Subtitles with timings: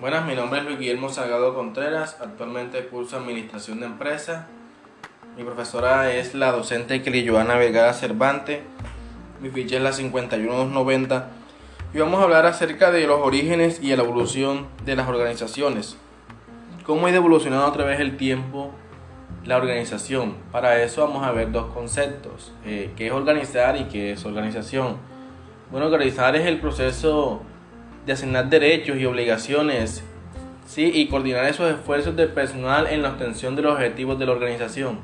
[0.00, 4.46] Buenas, mi nombre es Luis Guillermo Salgado Contreras, actualmente curso Administración de Empresas.
[5.36, 8.60] Mi profesora es la docente Joana Vergara Cervantes,
[9.42, 11.28] mi ficha es la 51290
[11.92, 15.98] y vamos a hablar acerca de los orígenes y la evolución de las organizaciones.
[16.86, 18.72] Cómo ha ido evolucionando a través del tiempo
[19.44, 20.36] la organización.
[20.50, 24.96] Para eso vamos a ver dos conceptos, eh, qué es organizar y qué es organización.
[25.70, 27.42] Bueno, organizar es el proceso
[28.06, 30.02] de asignar derechos y obligaciones
[30.66, 30.90] ¿sí?
[30.94, 34.98] y coordinar esos esfuerzos del personal en la obtención de los objetivos de la organización.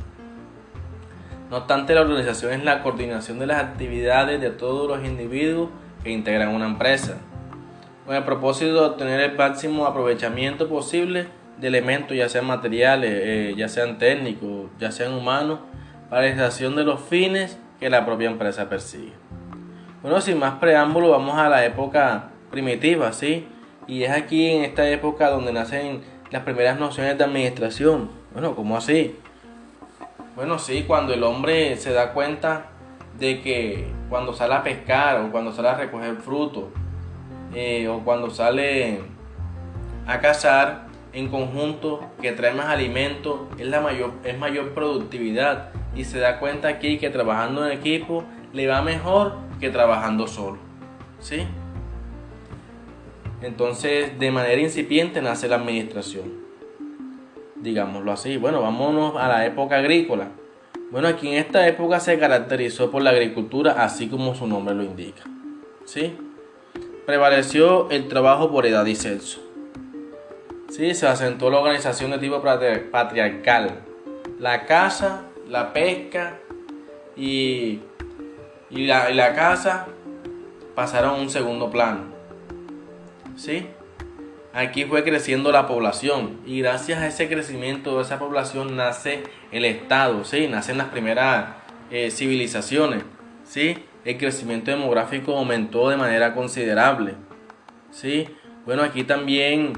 [1.50, 5.70] No obstante, la organización es la coordinación de las actividades de todos los individuos
[6.02, 7.18] que integran una empresa,
[8.04, 11.26] con el propósito de obtener el máximo aprovechamiento posible
[11.58, 15.60] de elementos, ya sean materiales, eh, ya sean técnicos, ya sean humanos,
[16.08, 19.12] para la realización de los fines que la propia empresa persigue.
[20.02, 23.46] Bueno, sin más preámbulo, vamos a la época primitiva, ¿sí?
[23.86, 28.10] Y es aquí en esta época donde nacen las primeras nociones de administración.
[28.32, 29.16] Bueno, ¿cómo así?
[30.34, 32.66] Bueno, sí, cuando el hombre se da cuenta
[33.18, 36.64] de que cuando sale a pescar o cuando sale a recoger frutos
[37.54, 39.00] eh, o cuando sale
[40.06, 46.04] a cazar en conjunto que trae más alimento es la mayor es mayor productividad y
[46.04, 50.58] se da cuenta aquí que trabajando en equipo le va mejor que trabajando solo.
[51.18, 51.46] ¿Sí?
[53.46, 56.24] Entonces, de manera incipiente nace la administración.
[57.54, 58.38] Digámoslo así.
[58.38, 60.30] Bueno, vámonos a la época agrícola.
[60.90, 64.82] Bueno, aquí en esta época se caracterizó por la agricultura, así como su nombre lo
[64.82, 65.22] indica.
[65.84, 66.16] ¿Sí?
[67.06, 69.40] Prevaleció el trabajo por edad y sexo.
[70.68, 70.92] ¿Sí?
[70.94, 73.78] Se asentó la organización de tipo patriarcal.
[74.40, 76.38] La caza, la pesca
[77.16, 77.78] y,
[78.70, 79.86] y, la, y la casa
[80.74, 82.15] pasaron a un segundo plano.
[83.36, 83.66] ¿Sí?
[84.52, 89.66] Aquí fue creciendo la población y gracias a ese crecimiento de esa población nace el
[89.66, 90.48] Estado, ¿sí?
[90.48, 91.56] Nacen las primeras
[91.90, 93.02] eh, civilizaciones,
[93.44, 93.76] ¿sí?
[94.06, 97.14] El crecimiento demográfico aumentó de manera considerable,
[97.90, 98.28] ¿sí?
[98.64, 99.74] Bueno, aquí también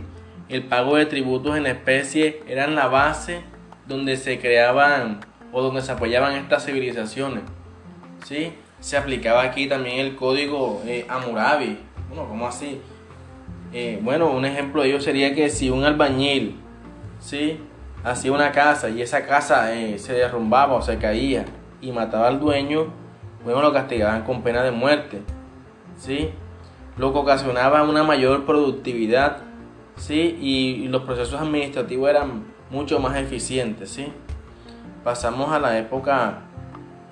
[0.49, 3.43] el pago de tributos en especie eran la base
[3.89, 5.21] donde se creaban
[5.53, 7.43] o donde se apoyaban estas civilizaciones,
[8.25, 8.53] ¿sí?
[8.79, 12.81] Se aplicaba aquí también el código eh, Amurabi, bueno, ¿cómo así?
[13.73, 16.57] Eh, bueno, un ejemplo de ello sería que si un albañil,
[17.19, 17.61] ¿sí?
[18.03, 21.45] Hacía una casa y esa casa eh, se derrumbaba o se caía
[21.81, 22.87] y mataba al dueño,
[23.45, 25.21] bueno, lo castigaban con pena de muerte,
[25.97, 26.31] ¿sí?
[26.97, 29.39] Lo que ocasionaba una mayor productividad,
[29.97, 30.39] ¿sí?
[30.41, 34.09] Y, los procesos administrativos eran mucho más eficientes, ¿sí?
[35.05, 36.41] Pasamos a la época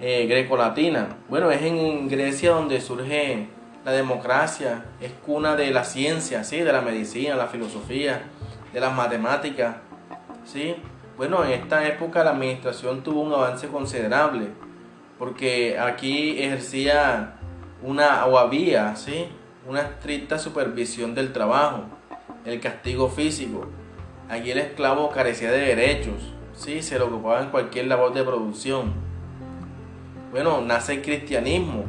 [0.00, 1.18] eh, grecolatina.
[1.28, 3.48] Bueno, es en Grecia donde surge
[3.86, 6.58] la democracia es cuna de la ciencia, ¿sí?
[6.58, 8.20] de la medicina, la filosofía,
[8.72, 9.76] de las matemáticas.
[10.44, 10.74] ¿sí?
[11.16, 14.48] Bueno, en esta época la administración tuvo un avance considerable,
[15.20, 17.36] porque aquí ejercía
[17.80, 18.50] una, o
[18.97, 19.28] ¿sí?
[19.69, 21.84] una estricta supervisión del trabajo,
[22.44, 23.68] el castigo físico.
[24.28, 26.82] Aquí el esclavo carecía de derechos, ¿sí?
[26.82, 28.94] se lo ocupaba en cualquier labor de producción.
[30.32, 31.84] Bueno, nace el cristianismo,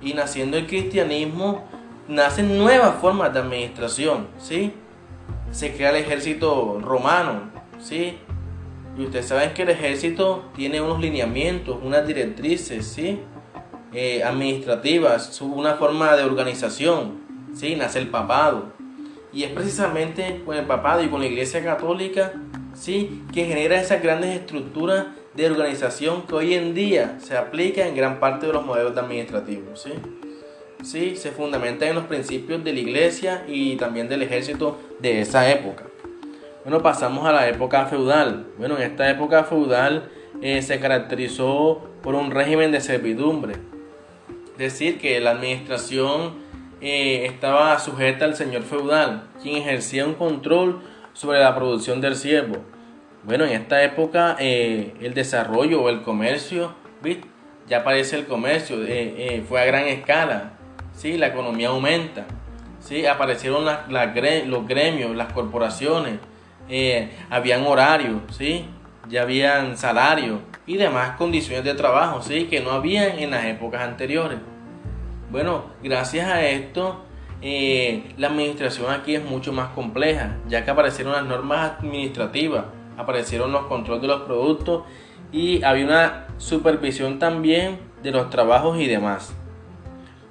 [0.00, 1.64] y naciendo el cristianismo,
[2.08, 4.72] nacen nuevas formas de administración, ¿sí?
[5.52, 8.18] Se crea el ejército romano, ¿sí?
[8.98, 13.20] Y ustedes saben que el ejército tiene unos lineamientos, unas directrices, ¿sí?
[13.92, 17.20] Eh, administrativas, una forma de organización,
[17.54, 17.76] ¿sí?
[17.76, 18.72] Nace el papado.
[19.32, 22.32] Y es precisamente con el papado y con la iglesia católica,
[22.74, 23.22] ¿sí?
[23.32, 28.18] Que genera esas grandes estructuras de organización que hoy en día se aplica en gran
[28.18, 29.82] parte de los modelos administrativos.
[29.82, 29.92] ¿sí?
[30.82, 31.16] ¿Sí?
[31.16, 35.84] Se fundamenta en los principios de la iglesia y también del ejército de esa época.
[36.64, 38.46] Bueno, pasamos a la época feudal.
[38.58, 40.10] Bueno, en esta época feudal
[40.42, 43.54] eh, se caracterizó por un régimen de servidumbre.
[44.52, 46.34] Es decir, que la administración
[46.80, 50.80] eh, estaba sujeta al señor feudal, quien ejercía un control
[51.14, 52.56] sobre la producción del siervo
[53.22, 56.74] bueno, en esta época eh, el desarrollo o el comercio,
[57.68, 60.52] ya aparece el comercio, eh, eh, fue a gran escala,
[60.94, 61.18] ¿sí?
[61.18, 62.24] la economía aumenta,
[62.80, 63.04] ¿sí?
[63.06, 66.14] aparecieron los gremios, las corporaciones,
[67.28, 68.64] habían horarios, ¿sí?
[69.08, 72.44] ya habían salarios y demás condiciones de trabajo ¿sí?
[72.44, 74.38] que no habían en las épocas anteriores.
[75.30, 77.04] Bueno, gracias a esto,
[77.42, 82.64] la administración aquí es mucho más compleja, ya que aparecieron las normas administrativas
[83.00, 84.84] aparecieron los controles de los productos
[85.32, 89.34] y había una supervisión también de los trabajos y demás.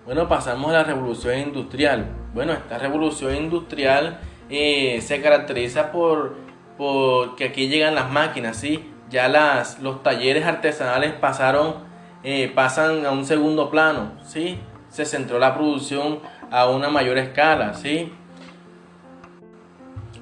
[0.06, 2.08] Bueno, pasamos a la revolución industrial.
[2.34, 4.20] Bueno, esta revolución industrial
[4.50, 6.36] eh, se caracteriza por,
[6.78, 8.92] por, que aquí llegan las máquinas, ¿sí?
[9.10, 11.76] Ya las, los talleres artesanales pasaron,
[12.24, 14.60] eh, pasan a un segundo plano, ¿sí?
[14.90, 16.20] Se centró la producción
[16.50, 18.12] a una mayor escala, ¿sí?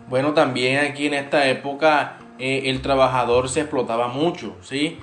[0.09, 4.99] Bueno, también aquí en esta época eh, el trabajador se explotaba mucho, ¿sí?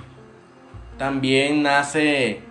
[0.97, 2.41] También nace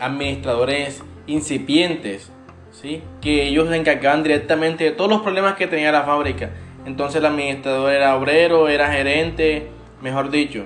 [0.00, 2.30] administradores incipientes,
[2.70, 3.02] ¿sí?
[3.20, 6.50] que ellos se encargaban directamente de todos los problemas que tenía la fábrica.
[6.84, 9.68] Entonces el administrador era obrero, era gerente,
[10.02, 10.64] mejor dicho.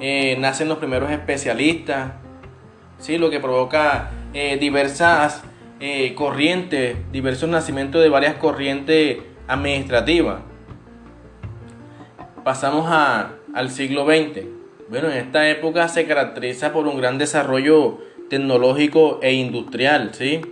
[0.00, 2.12] Eh, nacen los primeros especialistas,
[2.98, 3.18] ¿sí?
[3.18, 5.44] lo que provoca eh, diversas
[5.80, 10.40] eh, corrientes, diversos nacimientos de varias corrientes administrativas.
[12.44, 14.44] Pasamos a, al siglo XX.
[14.90, 17.98] Bueno, en esta época se caracteriza por un gran desarrollo
[18.28, 20.42] tecnológico e industrial, ¿sí?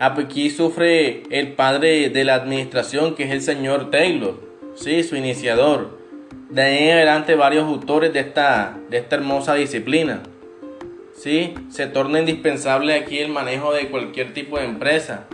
[0.00, 4.34] Aquí sufre el padre de la administración, que es el señor Taylor,
[4.74, 5.04] ¿sí?
[5.04, 5.96] su iniciador.
[6.50, 10.24] De ahí en adelante varios autores de esta, de esta hermosa disciplina.
[11.16, 11.54] ¿sí?
[11.70, 15.28] Se torna indispensable aquí el manejo de cualquier tipo de empresa,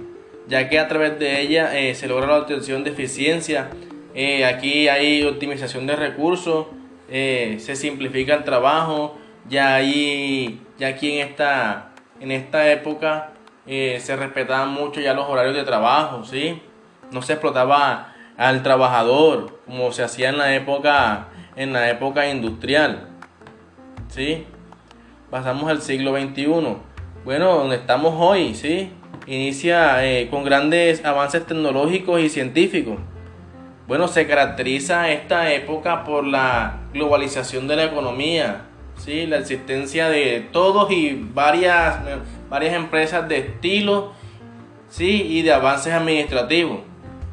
[0.49, 3.71] ya que a través de ella eh, se logra la obtención de eficiencia.
[4.15, 6.67] Eh, aquí hay optimización de recursos,
[7.11, 9.19] eh, se simplifica el trabajo,
[9.49, 11.91] ya, ahí, ya aquí en esta,
[12.21, 13.33] en esta época
[13.67, 16.63] eh, se respetaban mucho ya los horarios de trabajo, ¿sí?
[17.11, 23.09] No se explotaba al trabajador como se hacía en la época, en la época industrial,
[24.09, 24.47] ¿sí?
[25.31, 26.77] Pasamos al siglo XXI.
[27.25, 28.91] Bueno, donde estamos hoy, ¿sí?
[29.27, 29.99] Inicia
[30.31, 32.97] con grandes avances tecnológicos y científicos.
[33.89, 38.67] Bueno, se caracteriza esta época por la globalización de la economía,
[38.99, 39.27] ¿sí?
[39.27, 41.97] la existencia de todos y varias
[42.51, 44.13] varias empresas de estilo
[44.91, 45.23] ¿sí?
[45.31, 46.81] y de avances administrativos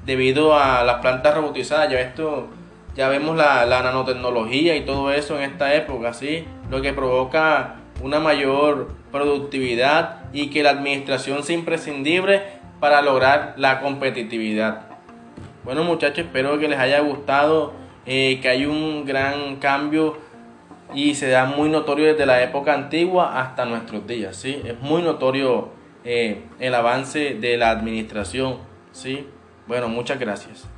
[0.06, 1.92] debido a las plantas robotizadas.
[1.92, 2.48] Ya, esto,
[2.96, 6.46] ya vemos la, nanotecnología y todo eso en esta época, ¿sí?
[6.72, 12.44] lo que provoca una mayor productividad y que la administración sea imprescindible
[12.80, 14.95] para lograr la competitividad.
[15.66, 17.74] Bueno muchachos, espero que les haya gustado,
[18.06, 20.16] eh, que hay un gran cambio
[20.94, 24.62] y se da muy notorio desde la época antigua hasta nuestros días, ¿sí?
[24.64, 25.70] Es muy notorio
[26.04, 28.60] eh, el avance de la administración,
[28.92, 29.28] ¿sí?
[29.66, 30.70] Bueno, muchas gracias.